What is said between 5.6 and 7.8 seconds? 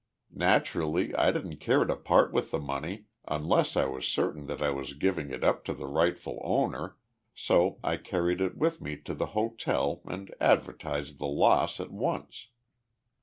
to the rightful owner, so